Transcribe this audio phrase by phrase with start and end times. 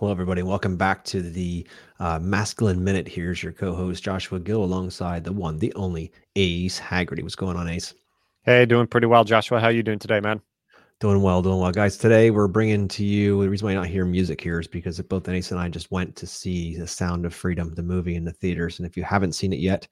[0.00, 0.42] Hello, everybody.
[0.42, 1.66] Welcome back to the
[1.98, 3.06] uh, Masculine Minute.
[3.06, 7.22] Here's your co-host Joshua Gill, alongside the one, the only Ace Haggerty.
[7.22, 7.92] What's going on, Ace?
[8.44, 9.60] Hey, doing pretty well, Joshua.
[9.60, 10.40] How are you doing today, man?
[11.00, 11.98] Doing well, doing well, guys.
[11.98, 14.98] Today we're bringing to you the reason why you not hear music here is because
[15.02, 18.24] both Ace and I just went to see The Sound of Freedom, the movie in
[18.24, 18.78] the theaters.
[18.78, 19.86] And if you haven't seen it yet,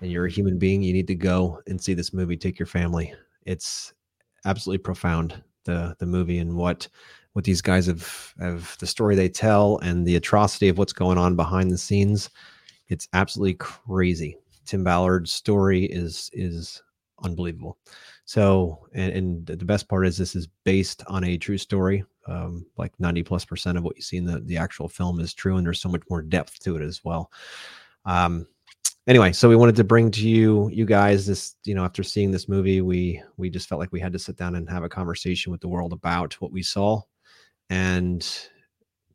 [0.00, 2.38] and you're a human being, you need to go and see this movie.
[2.38, 3.12] Take your family.
[3.44, 3.92] It's
[4.46, 5.42] absolutely profound.
[5.64, 6.88] The the movie and what
[7.32, 11.18] what these guys have have the story they tell and the atrocity of what's going
[11.18, 12.30] on behind the scenes.
[12.88, 14.36] It's absolutely crazy.
[14.66, 16.82] Tim Ballard's story is is
[17.22, 17.78] unbelievable.
[18.24, 22.04] So, and, and the best part is this is based on a true story.
[22.28, 25.34] Um, like 90 plus percent of what you see in the, the actual film is
[25.34, 27.32] true, and there's so much more depth to it as well.
[28.04, 28.46] Um,
[29.08, 32.30] anyway, so we wanted to bring to you, you guys, this, you know, after seeing
[32.30, 34.88] this movie, we we just felt like we had to sit down and have a
[34.88, 37.02] conversation with the world about what we saw
[37.72, 38.48] and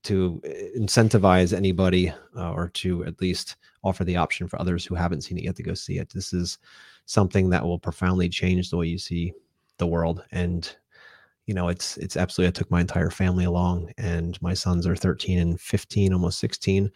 [0.02, 4.96] to eh, incentivize anybody uh, or to at least offer the option for others who
[4.96, 6.10] haven't seen it yet to go see it.
[6.10, 6.58] This is
[7.06, 9.32] something that will profoundly change the way you see
[9.78, 10.76] the world and
[11.46, 14.96] you know it's it's absolutely i took my entire family along and my sons are
[14.96, 16.92] 13 and 15 almost 16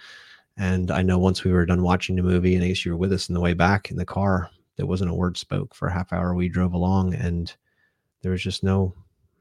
[0.58, 3.14] and i know once we were done watching the movie and ace you were with
[3.14, 5.94] us in the way back in the car there wasn't a word spoke for a
[5.94, 7.56] half hour we drove along and
[8.24, 8.96] there was just no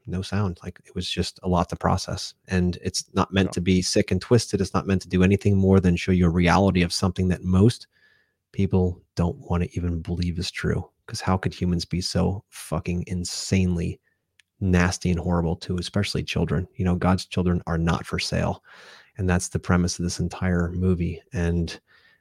[0.07, 0.59] no sound.
[0.63, 2.35] Like it was just a lot to process.
[2.49, 4.61] And it's not meant to be sick and twisted.
[4.61, 7.45] It's not meant to do anything more than show you a reality of something that
[7.45, 7.87] most
[8.53, 10.89] people don't want to even believe is true.
[11.07, 14.01] Because how could humans be so fucking insanely
[14.61, 16.69] nasty and horrible to especially children?
[16.77, 18.63] You know, God's children are not for sale.
[19.17, 21.21] And that's the premise of this entire movie.
[21.33, 21.79] And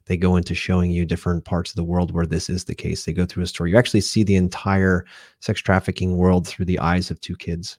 [0.10, 3.06] they go into showing you different parts of the world where this is the case.
[3.06, 3.70] They go through a story.
[3.70, 5.06] You actually see the entire
[5.40, 7.78] sex trafficking world through the eyes of two kids.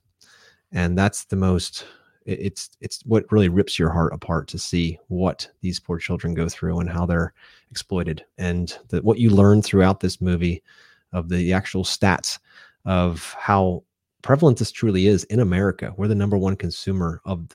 [0.71, 1.85] And that's the most
[2.25, 6.47] it's it's what really rips your heart apart to see what these poor children go
[6.47, 7.33] through and how they're
[7.69, 10.63] exploited and that what you learn throughout this movie
[11.11, 12.39] of the actual stats
[12.85, 13.83] of how
[14.21, 15.93] prevalent this truly is in America.
[15.97, 17.47] We're the number one consumer of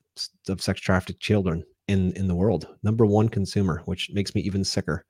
[0.48, 2.69] of sex trafficked children in in the world.
[2.82, 5.04] Number one consumer which makes me even sicker.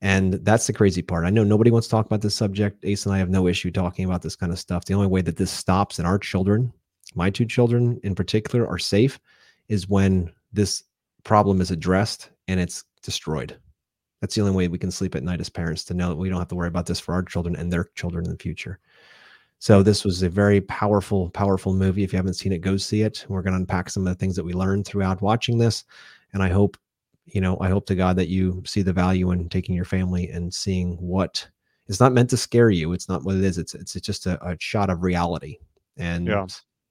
[0.00, 1.24] And that's the crazy part.
[1.24, 2.84] I know nobody wants to talk about this subject.
[2.84, 4.84] Ace and i have no issue talking about this kind of stuff.
[4.84, 6.72] The only way that this stops and our children
[7.14, 9.18] my two children in particular are safe
[9.68, 10.84] is when this
[11.24, 13.56] problem is addressed and it's destroyed.
[14.20, 16.28] That's the only way we can sleep at night as parents to know that we
[16.28, 18.78] don't have to worry about this for our children and their children in the future
[19.62, 22.02] so this was a very powerful, powerful movie.
[22.02, 23.24] If you haven't seen it, go see it.
[23.28, 25.84] We're going to unpack some of the things that we learned throughout watching this,
[26.32, 26.76] and I hope,
[27.26, 30.28] you know, I hope to God that you see the value in taking your family
[30.30, 31.48] and seeing what
[31.86, 32.92] it's not meant to scare you.
[32.92, 33.56] It's not what it is.
[33.56, 35.58] It's it's, just a, a shot of reality,
[35.96, 36.44] and yeah.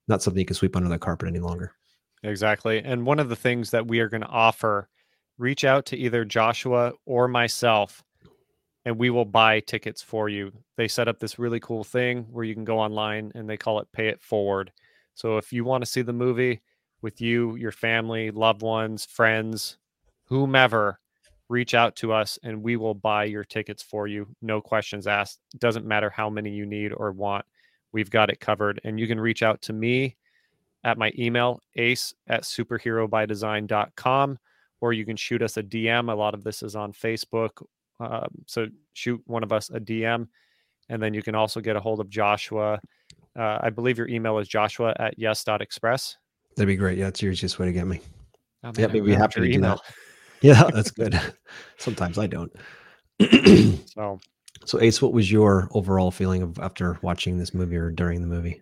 [0.08, 1.74] not something you can sweep under the carpet any longer.
[2.24, 2.82] Exactly.
[2.82, 4.88] And one of the things that we are going to offer,
[5.38, 8.02] reach out to either Joshua or myself
[8.86, 10.52] and we will buy tickets for you.
[10.76, 13.80] They set up this really cool thing where you can go online and they call
[13.80, 14.72] it pay it forward.
[15.14, 16.62] So if you want to see the movie
[17.02, 19.78] with you, your family, loved ones, friends,
[20.26, 21.00] whomever,
[21.50, 24.28] reach out to us and we will buy your tickets for you.
[24.42, 25.40] No questions asked.
[25.60, 27.46] Doesn't matter how many you need or want.
[27.92, 28.80] We've got it covered.
[28.84, 30.16] And you can reach out to me
[30.84, 34.40] at my email, ace at superherobydesign.com,
[34.80, 36.12] or you can shoot us a DM.
[36.12, 37.64] A lot of this is on Facebook
[38.02, 40.28] um, so shoot one of us a DM,
[40.90, 42.80] and then you can also get a hold of Joshua.
[43.38, 46.18] Uh, I believe your email is joshua at yes.express.
[46.56, 46.98] That'd be great.
[46.98, 48.02] Yeah, it's your easiest way to get me.
[48.64, 49.80] Oh, yeah, maybe happy to do that.
[50.42, 51.22] Yeah, that's good.
[51.78, 52.52] Sometimes I don't.
[53.88, 54.20] so,
[54.66, 58.28] so Ace, what was your overall feeling of after watching this movie or during the
[58.28, 58.60] movie?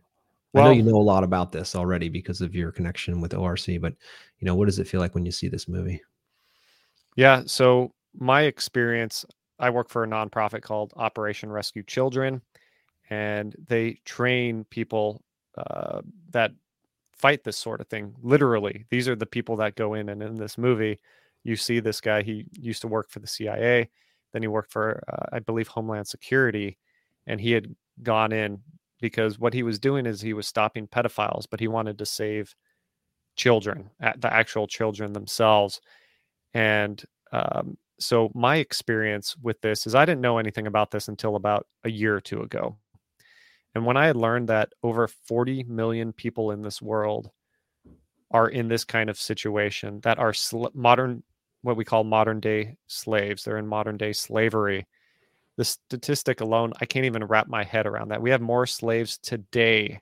[0.52, 3.34] Well, I know you know a lot about this already because of your connection with
[3.34, 3.94] ORC, but
[4.40, 6.02] you know, what does it feel like when you see this movie?
[7.16, 9.26] Yeah, so my experience,
[9.60, 12.42] I work for a nonprofit called Operation Rescue Children,
[13.10, 15.22] and they train people
[15.58, 16.52] uh, that
[17.14, 18.14] fight this sort of thing.
[18.22, 21.00] Literally, these are the people that go in, and in this movie,
[21.44, 22.22] you see this guy.
[22.22, 23.90] He used to work for the CIA,
[24.34, 26.78] then he worked for, uh, I believe, Homeland Security,
[27.26, 27.74] and he had
[28.04, 28.62] gone in
[29.02, 32.54] because what he was doing is he was stopping pedophiles, but he wanted to save
[33.36, 35.80] children, the actual children themselves,
[36.54, 41.36] and um, so my experience with this is I didn't know anything about this until
[41.36, 42.78] about a year or two ago.
[43.76, 47.30] And when I had learned that over 40 million people in this world
[48.32, 51.24] are in this kind of situation that are sl- modern
[51.62, 54.88] what we call modern day slaves, they're in modern day slavery.
[55.58, 58.22] The statistic alone, I can't even wrap my head around that.
[58.22, 60.00] We have more slaves today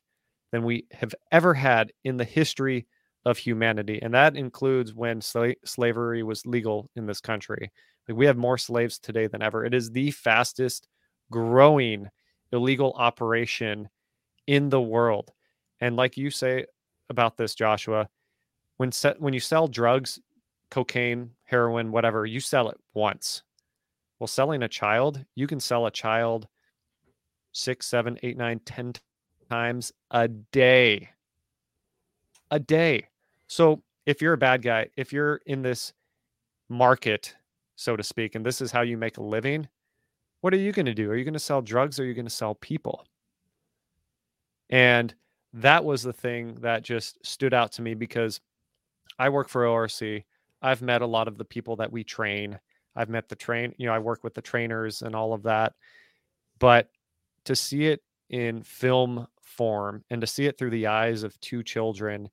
[0.51, 2.85] than we have ever had in the history
[3.27, 7.69] of humanity, and that includes when sla- slavery was legal in this country.
[8.07, 9.65] Like we have more slaves today than ever.
[9.65, 10.87] It is the fastest
[11.29, 12.07] growing
[12.53, 13.89] illegal operation
[14.47, 15.33] in the world.
[15.81, 16.67] And like you say
[17.09, 18.07] about this, Joshua,
[18.77, 20.21] when set, when you sell drugs,
[20.71, 23.43] cocaine, heroin, whatever, you sell it once.
[24.19, 26.47] Well, selling a child, you can sell a child
[27.51, 28.93] six, seven, eight, nine, ten
[29.49, 31.09] times a day.
[32.51, 33.09] A day.
[33.47, 35.93] So if you're a bad guy, if you're in this
[36.69, 37.35] market,
[37.75, 39.67] so to speak, and this is how you make a living,
[40.41, 41.09] what are you going to do?
[41.09, 43.05] Are you going to sell drugs or are you going to sell people?
[44.69, 45.13] And
[45.53, 48.39] that was the thing that just stood out to me because
[49.17, 50.23] I work for ORC.
[50.61, 52.59] I've met a lot of the people that we train.
[52.95, 55.73] I've met the train, you know, I work with the trainers and all of that.
[56.59, 56.89] But
[57.45, 61.63] to see it in film form and to see it through the eyes of two
[61.63, 62.29] children,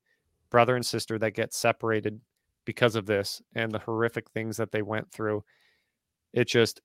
[0.55, 2.21] brother and sister that get separated
[2.65, 5.43] because of this and the horrific things that they went through,
[6.33, 6.81] it just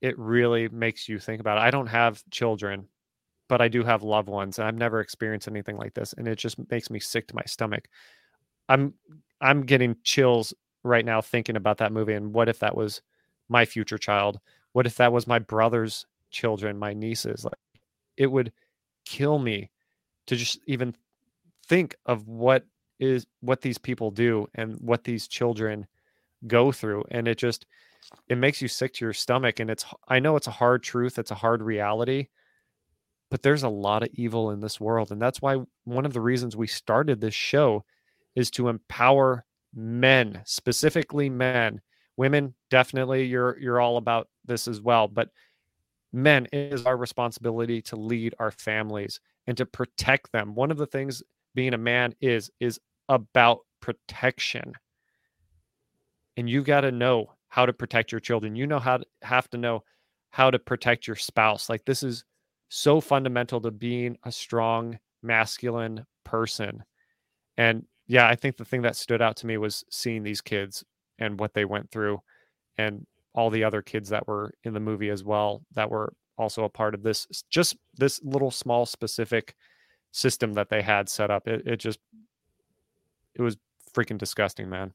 [0.00, 1.60] it really makes you think about it.
[1.60, 2.88] I don't have children,
[3.50, 6.38] but I do have loved ones, and I've never experienced anything like this, and it
[6.38, 7.86] just makes me sick to my stomach.
[8.70, 8.94] I'm
[9.42, 13.02] I'm getting chills right now thinking about that movie and what if that was
[13.50, 14.40] my future child?
[14.72, 17.44] What if that was my brother's children, my nieces?
[17.44, 17.82] Like
[18.16, 18.54] it would
[19.04, 19.70] kill me
[20.28, 20.94] to just even
[21.68, 22.64] think of what
[22.98, 25.86] is what these people do and what these children
[26.46, 27.66] go through and it just
[28.28, 31.18] it makes you sick to your stomach and it's i know it's a hard truth
[31.18, 32.28] it's a hard reality
[33.30, 36.20] but there's a lot of evil in this world and that's why one of the
[36.20, 37.84] reasons we started this show
[38.36, 39.44] is to empower
[39.74, 41.80] men specifically men.
[42.16, 45.30] Women definitely you're you're all about this as well but
[46.12, 50.54] men it is our responsibility to lead our families and to protect them.
[50.54, 51.22] One of the things
[51.56, 54.74] being a man is is about protection
[56.36, 58.54] and you got to know how to protect your children.
[58.54, 59.82] You know how to have to know
[60.30, 61.68] how to protect your spouse.
[61.68, 62.24] Like this is
[62.68, 66.84] so fundamental to being a strong masculine person.
[67.56, 70.84] And yeah, I think the thing that stood out to me was seeing these kids
[71.18, 72.20] and what they went through
[72.76, 76.64] and all the other kids that were in the movie as well that were also
[76.64, 79.54] a part of this just this little small specific
[80.16, 81.46] system that they had set up.
[81.46, 82.00] It, it just
[83.34, 83.56] it was
[83.92, 84.94] freaking disgusting, man.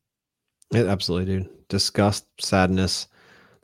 [0.73, 1.49] It, absolutely, dude.
[1.69, 3.07] Disgust, sadness.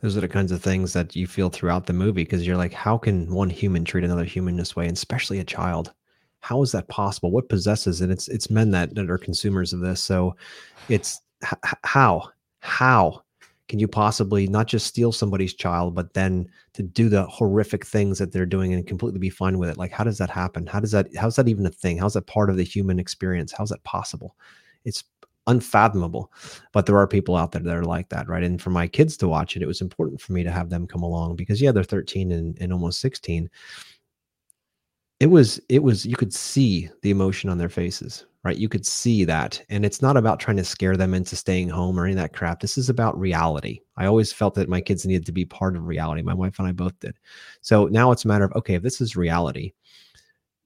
[0.01, 2.73] Those are the kinds of things that you feel throughout the movie because you're like,
[2.73, 5.93] how can one human treat another human this way, and especially a child?
[6.41, 7.31] How is that possible?
[7.31, 10.01] What possesses And It's it's men that, that are consumers of this.
[10.01, 10.35] So,
[10.89, 13.23] it's h- how how
[13.67, 18.17] can you possibly not just steal somebody's child, but then to do the horrific things
[18.19, 19.77] that they're doing and completely be fine with it?
[19.77, 20.65] Like, how does that happen?
[20.65, 21.13] How does that?
[21.15, 21.97] How's that even a thing?
[21.97, 23.51] How's that part of the human experience?
[23.51, 24.35] How's that possible?
[24.85, 25.03] It's
[25.47, 26.31] unfathomable.
[26.73, 28.43] But there are people out there that are like that, right?
[28.43, 30.85] And for my kids to watch it, it was important for me to have them
[30.85, 33.49] come along because yeah, they're 13 and, and almost 16.
[35.19, 38.57] It was, it was, you could see the emotion on their faces, right?
[38.57, 39.61] You could see that.
[39.67, 42.31] And it's not about trying to scare them into staying home or any of that
[42.31, 42.61] crap.
[42.61, 43.81] This is about reality.
[43.97, 46.21] I always felt that my kids needed to be part of reality.
[46.21, 47.19] My wife and I both did.
[47.59, 49.73] So now it's a matter of, okay, if this is reality,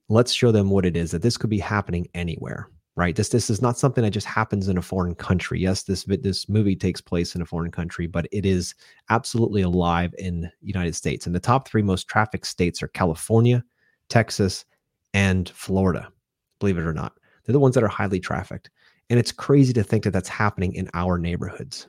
[0.09, 3.15] let's show them what it is that this could be happening anywhere right?
[3.15, 5.61] This this is not something that just happens in a foreign country.
[5.61, 8.75] Yes, this this movie takes place in a foreign country, but it is
[9.09, 11.25] absolutely alive in United States.
[11.25, 13.63] And the top three most trafficked states are California,
[14.09, 14.65] Texas,
[15.13, 16.11] and Florida.
[16.59, 17.13] Believe it or not,
[17.51, 18.69] they're the ones that are highly trafficked.
[19.09, 21.87] And it's crazy to think that that's happening in our neighborhoods,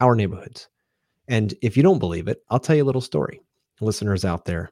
[0.00, 0.68] our neighborhoods.
[1.28, 3.40] And if you don't believe it, I'll tell you a little story,
[3.80, 4.70] listeners out there,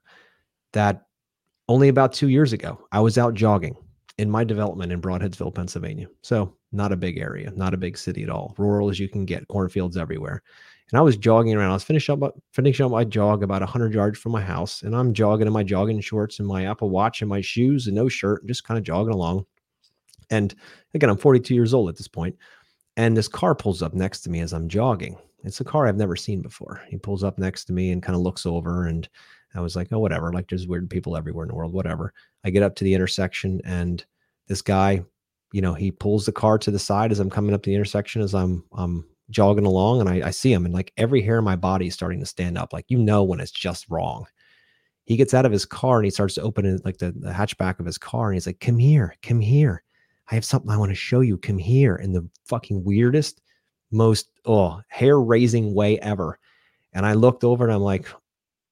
[0.73, 1.03] that
[1.69, 3.77] only about two years ago, I was out jogging
[4.17, 6.07] in my development in Brodheadsville, Pennsylvania.
[6.23, 8.55] So not a big area, not a big city at all.
[8.57, 10.43] Rural as you can get, cornfields everywhere.
[10.91, 11.71] And I was jogging around.
[11.71, 14.95] I was finishing up finishing up my jog about 100 yards from my house, and
[14.95, 18.09] I'm jogging in my jogging shorts and my Apple Watch and my shoes and no
[18.09, 19.47] shirt, and just kind of jogging along.
[20.33, 20.55] And
[20.95, 22.37] again, I'm 42 years old at this point,
[22.97, 25.17] and this car pulls up next to me as I'm jogging.
[25.45, 26.81] It's a car I've never seen before.
[26.89, 29.09] He pulls up next to me and kind of looks over, and
[29.55, 30.33] I was like, oh, whatever.
[30.33, 32.13] Like there's weird people everywhere in the world, whatever.
[32.45, 34.05] I get up to the intersection and
[34.49, 35.03] this guy,
[35.53, 38.23] you know, he pulls the car to the side as I'm coming up the intersection
[38.23, 41.45] as I'm I'm jogging along and I, I see him and like every hair in
[41.45, 42.73] my body is starting to stand up.
[42.73, 44.27] Like you know when it's just wrong.
[45.05, 47.81] He gets out of his car and he starts to open like the, the hatchback
[47.81, 49.83] of his car and he's like, Come here, come here.
[50.33, 51.37] I have something I want to show you.
[51.37, 51.97] Come here.
[51.97, 53.43] In the fucking weirdest,
[53.91, 56.39] most oh hair raising way ever.
[56.95, 58.09] And I looked over and I'm like,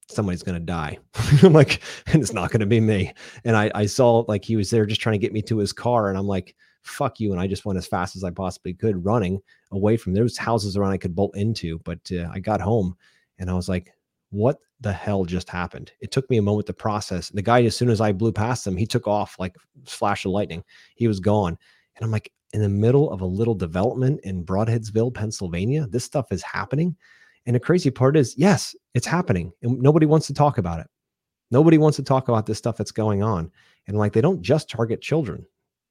[0.08, 0.98] somebody's to die.
[1.42, 3.12] I'm like, and it's not to be me.
[3.44, 5.70] And I, I saw like he was there just trying to get me to his
[5.70, 6.08] car.
[6.08, 7.30] And I'm like, fuck you.
[7.30, 9.38] And I just went as fast as I possibly could, running
[9.70, 11.78] away from those houses around I could bolt into.
[11.80, 12.96] But uh, I got home
[13.38, 13.92] and I was like,
[14.30, 15.92] what the hell just happened?
[16.00, 17.28] It took me a moment to process.
[17.28, 19.54] The guy, as soon as I blew past him, he took off like
[19.86, 20.64] flash of lightning.
[20.94, 21.58] He was gone.
[21.96, 26.32] And I'm like, in the middle of a little development in Brodheadsville, Pennsylvania, this stuff
[26.32, 26.96] is happening.
[27.46, 29.52] And the crazy part is, yes, it's happening.
[29.62, 30.86] And nobody wants to talk about it.
[31.50, 33.50] Nobody wants to talk about this stuff that's going on.
[33.86, 35.46] And like, they don't just target children.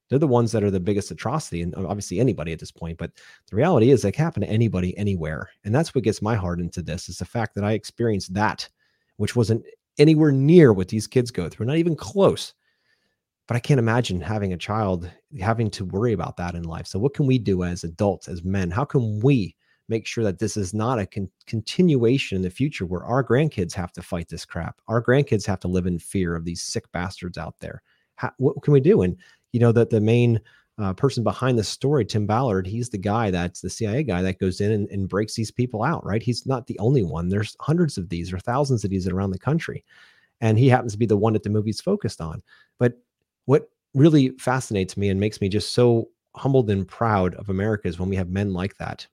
[0.09, 2.97] They're the ones that are the biggest atrocity, and uh, obviously anybody at this point.
[2.97, 3.11] But
[3.49, 6.59] the reality is, they can happen to anybody, anywhere, and that's what gets my heart
[6.59, 8.67] into this: is the fact that I experienced that,
[9.17, 9.63] which wasn't
[9.99, 12.53] anywhere near what these kids go through, not even close.
[13.47, 16.85] But I can't imagine having a child having to worry about that in life.
[16.87, 18.69] So, what can we do as adults, as men?
[18.71, 19.55] How can we
[19.87, 23.73] make sure that this is not a con- continuation in the future where our grandkids
[23.73, 24.79] have to fight this crap?
[24.87, 27.81] Our grandkids have to live in fear of these sick bastards out there.
[28.15, 29.01] How, what can we do?
[29.01, 29.17] And
[29.51, 30.39] you know that the main
[30.79, 34.39] uh, person behind the story, Tim Ballard, he's the guy that's the CIA guy that
[34.39, 36.23] goes in and, and, breaks these people out, right?
[36.23, 37.27] He's not the only one.
[37.27, 39.83] There's hundreds of these or thousands of these around the country.
[40.39, 42.41] And he happens to be the one that the movie's focused on.
[42.77, 42.93] But
[43.43, 47.99] what really fascinates me and makes me just so humbled and proud of America is
[47.99, 49.05] when we have men like that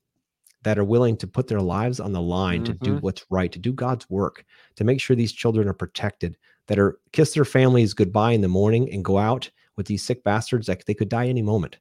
[0.63, 2.73] that are willing to put their lives on the line mm-hmm.
[2.73, 3.01] to do mm-hmm.
[3.01, 4.45] what's right, to do God's work,
[4.77, 8.49] to make sure these children are protected, that are kiss their families goodbye in the
[8.49, 11.79] morning and go out with these sick bastards that they could die any moment.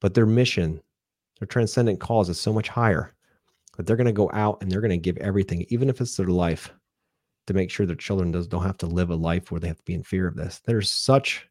[0.00, 0.80] But their mission,
[1.38, 3.14] their transcendent cause is so much higher
[3.76, 6.16] that they're going to go out and they're going to give everything, even if it's
[6.16, 6.72] their life,
[7.46, 9.78] to make sure their children does, don't have to live a life where they have
[9.78, 10.60] to be in fear of this.
[10.64, 11.48] There's such,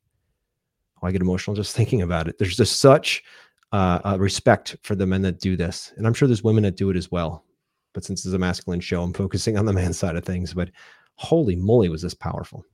[1.02, 2.38] oh, I get emotional just thinking about it.
[2.38, 3.24] There's just such
[3.72, 5.94] uh, uh, respect for the men that do this.
[5.98, 7.44] And I'm sure there's women that do it as well.
[7.94, 10.54] But since it's a masculine show, I'm focusing on the man side of things.
[10.54, 10.72] But
[11.16, 12.66] holy moly, was this powerful.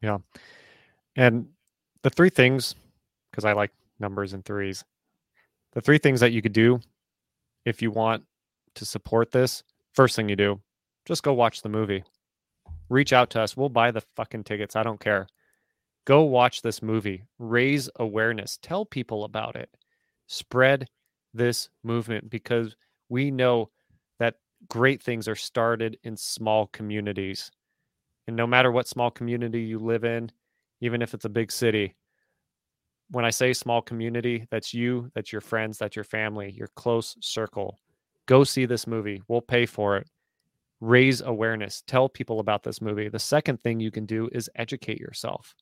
[0.00, 0.18] Yeah.
[1.16, 1.46] And
[2.02, 2.74] the three things,
[3.30, 4.84] because I like numbers and threes,
[5.72, 6.80] the three things that you could do
[7.64, 8.24] if you want
[8.74, 9.62] to support this,
[9.94, 10.60] first thing you do,
[11.06, 12.04] just go watch the movie.
[12.88, 13.56] Reach out to us.
[13.56, 14.76] We'll buy the fucking tickets.
[14.76, 15.26] I don't care.
[16.04, 17.24] Go watch this movie.
[17.38, 18.58] Raise awareness.
[18.60, 19.70] Tell people about it.
[20.26, 20.88] Spread
[21.32, 22.76] this movement because
[23.08, 23.70] we know
[24.18, 24.34] that
[24.68, 27.50] great things are started in small communities.
[28.26, 30.30] And no matter what small community you live in,
[30.82, 31.94] even if it's a big city.
[33.10, 37.16] When I say small community, that's you, that's your friends, that's your family, your close
[37.20, 37.78] circle.
[38.26, 39.22] Go see this movie.
[39.28, 40.08] We'll pay for it.
[40.80, 41.84] Raise awareness.
[41.86, 43.08] Tell people about this movie.
[43.08, 45.54] The second thing you can do is educate yourself.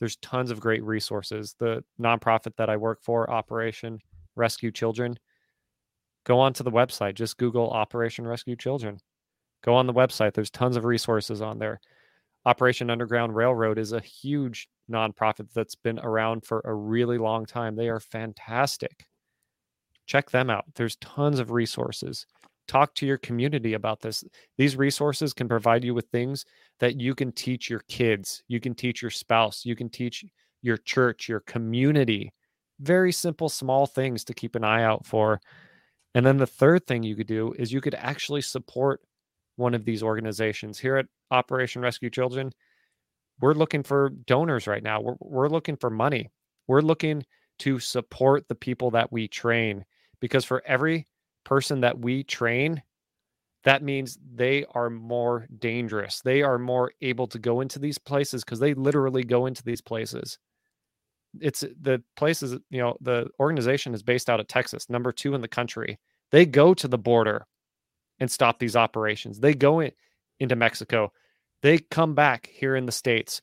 [0.00, 1.54] There's tons of great resources.
[1.58, 4.00] The nonprofit that I work for, Operation
[4.34, 5.16] Rescue Children,
[6.24, 7.14] go onto the website.
[7.14, 8.98] Just Google Operation Rescue Children.
[9.62, 10.34] Go on the website.
[10.34, 11.80] There's tons of resources on there.
[12.46, 17.74] Operation Underground Railroad is a huge nonprofit that's been around for a really long time.
[17.74, 19.06] They are fantastic.
[20.06, 20.64] Check them out.
[20.74, 22.26] There's tons of resources.
[22.68, 24.24] Talk to your community about this.
[24.58, 26.44] These resources can provide you with things
[26.80, 30.24] that you can teach your kids, you can teach your spouse, you can teach
[30.62, 32.32] your church, your community.
[32.80, 35.40] Very simple, small things to keep an eye out for.
[36.14, 39.00] And then the third thing you could do is you could actually support
[39.56, 40.78] one of these organizations.
[40.78, 42.52] Here at Operation Rescue Children,
[43.40, 45.00] we're looking for donors right now.
[45.00, 46.30] We're, we're looking for money.
[46.66, 47.24] We're looking
[47.60, 49.84] to support the people that we train
[50.20, 51.06] because for every
[51.44, 52.82] person that we train,
[53.64, 56.20] that means they are more dangerous.
[56.22, 59.80] They are more able to go into these places because they literally go into these
[59.80, 60.38] places.
[61.40, 65.40] It's the places, you know, the organization is based out of Texas, number two in
[65.40, 65.98] the country.
[66.30, 67.46] They go to the border
[68.24, 69.38] and stop these operations.
[69.38, 69.92] They go in,
[70.40, 71.12] into Mexico.
[71.60, 73.42] They come back here in the States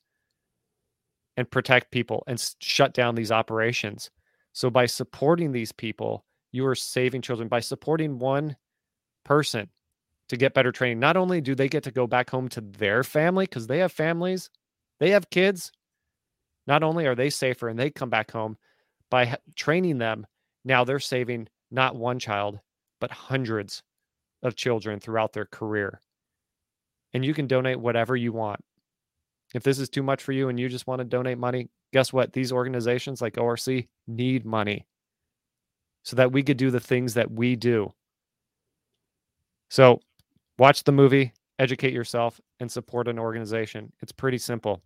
[1.37, 4.09] and protect people and shut down these operations.
[4.53, 7.47] So by supporting these people, you are saving children.
[7.47, 8.55] By supporting one
[9.23, 9.69] person
[10.29, 13.03] to get better training, not only do they get to go back home to their
[13.03, 14.49] family because they have families,
[14.99, 15.71] they have kids.
[16.65, 18.57] Not only are they safer and they come back home
[19.11, 20.25] by training them,
[20.65, 22.59] now they're saving not one child,
[22.99, 23.83] but hundreds
[24.43, 25.99] of children throughout their career.
[27.13, 28.63] And you can donate whatever you want.
[29.53, 32.13] If this is too much for you and you just want to donate money, guess
[32.13, 32.33] what?
[32.33, 34.85] These organizations like ORC need money
[36.03, 37.93] so that we could do the things that we do.
[39.69, 39.99] So,
[40.57, 43.91] watch the movie, educate yourself, and support an organization.
[44.01, 44.81] It's pretty simple.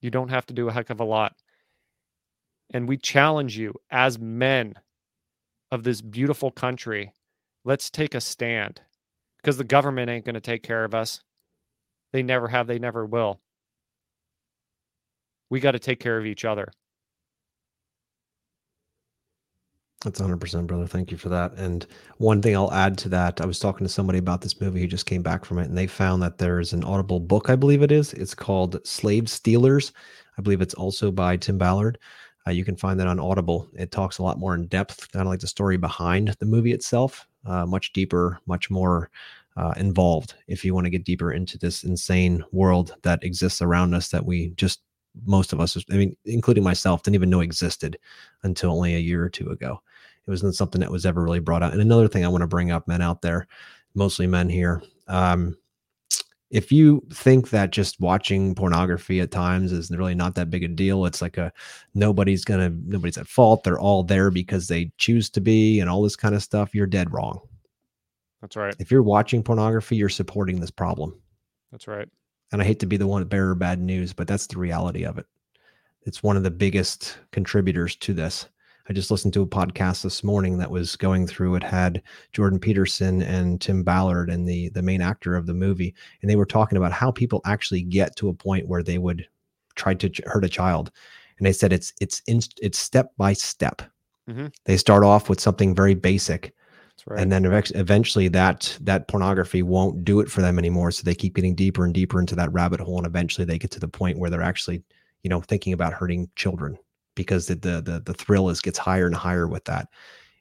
[0.00, 1.34] You don't have to do a heck of a lot.
[2.72, 4.74] And we challenge you as men
[5.70, 7.12] of this beautiful country
[7.66, 8.80] let's take a stand
[9.46, 11.20] because the government ain't going to take care of us.
[12.12, 13.40] They never have, they never will.
[15.50, 16.72] We got to take care of each other.
[20.02, 20.88] That's 100%, brother.
[20.88, 21.52] Thank you for that.
[21.52, 21.86] And
[22.18, 24.88] one thing I'll add to that, I was talking to somebody about this movie who
[24.88, 27.82] just came back from it, and they found that there's an audible book, I believe
[27.82, 28.14] it is.
[28.14, 29.92] It's called Slave Stealers.
[30.36, 31.98] I believe it's also by Tim Ballard.
[32.46, 33.68] Uh, you can find that on Audible.
[33.74, 36.72] It talks a lot more in depth, kind of like the story behind the movie
[36.72, 39.10] itself, uh, much deeper, much more
[39.56, 40.34] uh, involved.
[40.46, 44.24] If you want to get deeper into this insane world that exists around us, that
[44.24, 44.80] we just
[45.24, 47.98] most of us, I mean, including myself, didn't even know existed
[48.42, 49.80] until only a year or two ago.
[50.26, 51.72] It wasn't something that was ever really brought out.
[51.72, 53.46] And another thing I want to bring up, men out there,
[53.94, 54.82] mostly men here.
[55.08, 55.56] Um,
[56.56, 60.68] if you think that just watching pornography at times is really not that big a
[60.68, 61.52] deal, it's like a
[61.92, 63.62] nobody's gonna nobody's at fault.
[63.62, 66.74] They're all there because they choose to be, and all this kind of stuff.
[66.74, 67.40] You're dead wrong.
[68.40, 68.74] That's right.
[68.78, 71.20] If you're watching pornography, you're supporting this problem.
[71.70, 72.08] That's right.
[72.52, 75.04] And I hate to be the one to bear bad news, but that's the reality
[75.04, 75.26] of it.
[76.06, 78.48] It's one of the biggest contributors to this.
[78.88, 81.56] I just listened to a podcast this morning that was going through.
[81.56, 82.02] It had
[82.32, 86.36] Jordan Peterson and Tim Ballard and the the main actor of the movie, and they
[86.36, 89.26] were talking about how people actually get to a point where they would
[89.74, 90.92] try to hurt a child.
[91.38, 93.82] And they said it's it's in, it's step by step.
[94.30, 94.46] Mm-hmm.
[94.64, 96.54] They start off with something very basic,
[97.06, 97.20] right.
[97.20, 100.92] and then eventually that that pornography won't do it for them anymore.
[100.92, 103.72] So they keep getting deeper and deeper into that rabbit hole, and eventually they get
[103.72, 104.84] to the point where they're actually,
[105.24, 106.78] you know, thinking about hurting children
[107.16, 109.88] because the, the the the thrill is gets higher and higher with that.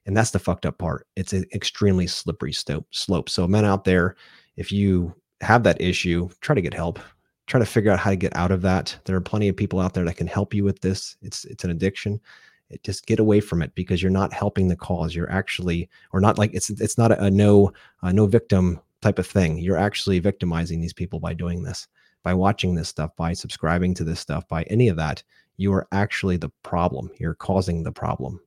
[0.06, 1.08] And that's the fucked up part.
[1.16, 3.30] It's an extremely slippery slope slope.
[3.30, 4.16] So men out there
[4.56, 7.00] if you have that issue try to get help.
[7.48, 8.98] Try to figure out how to get out of that.
[9.06, 11.16] There are plenty of people out there that can help you with this.
[11.22, 12.20] It's it's an addiction.
[12.70, 15.16] It, just get away from it because you're not helping the cause.
[15.16, 19.20] You're actually or not like it's it's not a, a no a no victim type
[19.20, 19.60] of thing.
[19.60, 21.88] You're actually victimizing these people by doing this
[22.24, 25.22] by watching this stuff by subscribing to this stuff by any of that
[25.58, 27.10] you are actually the problem.
[27.20, 28.40] You're causing the problem.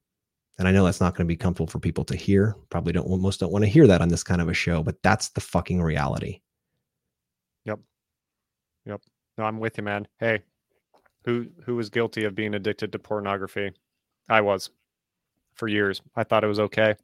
[0.58, 2.56] And I know that's not going to be comfortable for people to hear.
[2.68, 5.00] Probably don't most don't want to hear that on this kind of a show, but
[5.02, 6.40] that's the fucking reality.
[7.64, 7.78] Yep.
[8.86, 9.00] Yep.
[9.38, 10.08] No, I'm with you, man.
[10.18, 10.42] Hey,
[11.24, 13.72] who who was guilty of being addicted to pornography?
[14.28, 14.70] I was
[15.54, 16.02] for years.
[16.16, 16.96] I thought it was okay.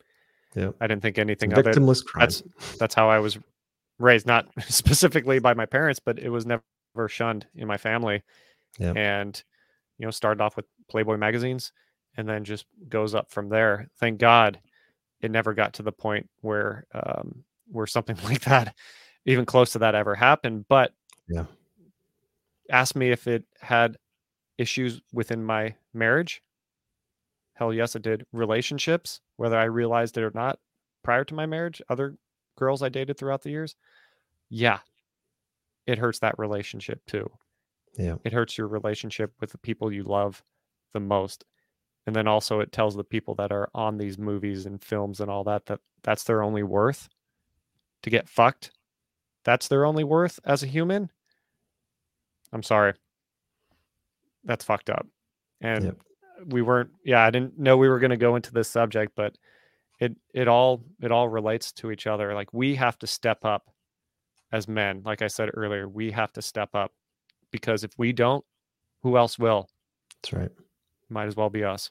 [0.57, 0.71] Yeah.
[0.81, 1.67] I didn't think anything of it.
[1.67, 2.23] Victimless crime.
[2.23, 2.43] That's
[2.79, 3.39] that's how I was
[3.99, 6.63] raised, not specifically by my parents, but it was never
[7.09, 8.23] shunned in my family.
[8.79, 8.93] Yeah.
[8.97, 9.43] And
[9.99, 11.73] you know, started off with Playboy magazines
[12.17, 13.89] and then just goes up from there.
[13.99, 14.61] Thank God
[15.21, 18.75] it never got to the point where um, where something like that,
[19.25, 20.67] even close to that, ever happened.
[20.69, 20.93] But
[21.29, 21.45] yeah,
[22.71, 23.97] ask me if it had
[24.59, 26.43] issues within my marriage.
[27.55, 28.27] Hell yes, it did.
[28.33, 30.59] Relationships, whether I realized it or not,
[31.03, 32.17] prior to my marriage, other
[32.57, 33.77] girls I dated throughout the years,
[34.51, 34.81] yeah,
[35.87, 37.31] it hurts that relationship too.
[37.97, 38.17] Yeah.
[38.25, 40.43] It hurts your relationship with the people you love
[40.93, 41.45] the most.
[42.07, 45.31] And then also it tells the people that are on these movies and films and
[45.31, 47.09] all that that that's their only worth
[48.03, 48.71] to get fucked.
[49.45, 51.11] That's their only worth as a human.
[52.53, 52.95] I'm sorry.
[54.45, 55.07] That's fucked up.
[55.61, 55.97] And yep.
[56.47, 59.37] we weren't yeah, I didn't know we were going to go into this subject, but
[59.99, 62.35] it it all it all relates to each other.
[62.35, 63.71] Like we have to step up
[64.53, 65.03] as men.
[65.05, 66.93] Like I said earlier, we have to step up
[67.55, 68.45] because if we don't,
[69.05, 69.69] who else will?
[70.17, 70.51] That's right.
[71.09, 71.89] Might as well be us.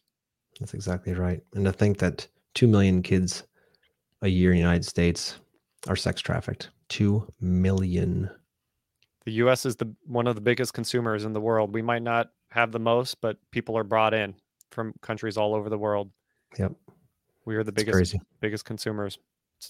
[0.60, 1.42] That's exactly right.
[1.54, 3.46] And to think that 2 million kids
[4.22, 5.40] a year in the United States
[5.88, 6.70] are sex trafficked.
[6.90, 8.30] 2 million.
[9.24, 11.74] The US is the one of the biggest consumers in the world.
[11.74, 14.36] We might not have the most, but people are brought in
[14.70, 16.12] from countries all over the world.
[16.60, 16.74] Yep.
[17.46, 19.18] We are the biggest biggest consumers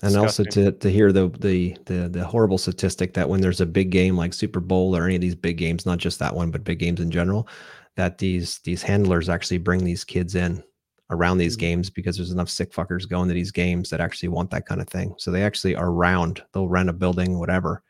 [0.01, 3.65] and also to to hear the, the the the horrible statistic that when there's a
[3.65, 6.51] big game like Super Bowl or any of these big games, not just that one,
[6.51, 7.47] but big games in general,
[7.95, 10.63] that these these handlers actually bring these kids in
[11.09, 11.61] around these mm-hmm.
[11.61, 14.81] games because there's enough sick fuckers going to these games that actually want that kind
[14.81, 15.13] of thing.
[15.17, 16.43] So they actually are around.
[16.53, 17.83] They'll rent a building, whatever,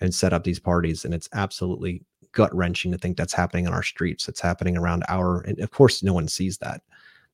[0.00, 1.04] and set up these parties.
[1.04, 4.28] And it's absolutely gut wrenching to think that's happening on our streets.
[4.28, 5.40] It's happening around our.
[5.42, 6.82] And of course, no one sees that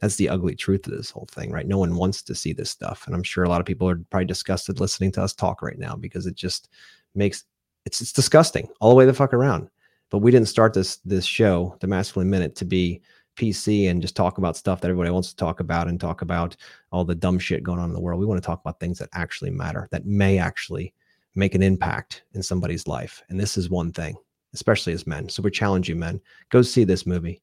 [0.01, 1.67] that's the ugly truth of this whole thing, right?
[1.67, 3.07] No one wants to see this stuff.
[3.07, 5.79] And I'm sure a lot of people are probably disgusted listening to us talk right
[5.79, 6.69] now because it just
[7.15, 7.45] makes
[7.85, 9.69] it's it's disgusting all the way the fuck around.
[10.11, 13.03] But we didn't start this this show, the masculine minute, to be
[13.37, 16.57] PC and just talk about stuff that everybody wants to talk about and talk about
[16.93, 18.21] all the dumb shit going on in the world.
[18.21, 20.93] We want to talk about things that actually matter, that may actually
[21.35, 23.23] make an impact in somebody's life.
[23.29, 24.17] And this is one thing,
[24.53, 25.29] especially as men.
[25.29, 27.41] So we challenge you, men, go see this movie.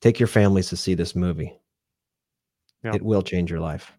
[0.00, 1.54] Take your families to see this movie.
[2.84, 2.94] Yeah.
[2.94, 3.92] It will change your life.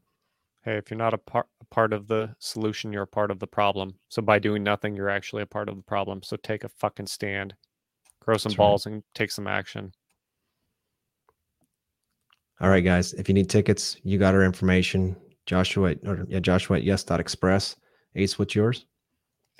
[0.63, 3.39] Hey, if you're not a part a part of the solution, you're a part of
[3.39, 3.95] the problem.
[4.10, 6.21] So by doing nothing, you're actually a part of the problem.
[6.24, 7.54] So take a fucking stand,
[8.21, 8.93] grow some That's balls, right.
[8.93, 9.91] and take some action.
[12.62, 13.13] All right, guys.
[13.13, 15.15] If you need tickets, you got our information.
[15.45, 17.76] Joshua, or yeah, Joshua at yes dot express.
[18.15, 18.86] Ace, what's yours?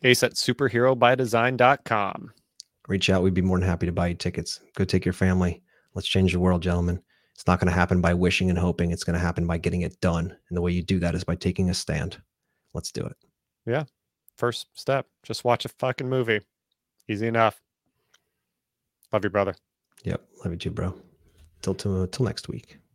[0.04, 2.32] Ace at superherobydesign.com.
[2.88, 3.24] Reach out.
[3.24, 4.62] We'd be more than happy to buy you tickets.
[4.76, 5.62] Go take your family.
[5.94, 7.02] Let's change the world, gentlemen.
[7.36, 8.92] It's not going to happen by wishing and hoping.
[8.92, 10.36] It's going to happen by getting it done.
[10.50, 12.22] And the way you do that is by taking a stand.
[12.74, 13.18] Let's do it.
[13.66, 13.84] Yeah.
[14.38, 15.08] First step.
[15.22, 16.40] Just watch a fucking movie.
[17.10, 17.62] Easy enough.
[19.12, 19.56] Love you, brother.
[20.04, 20.22] Yep.
[20.44, 20.96] Love you too, bro.
[21.62, 22.78] Till, till, till next week.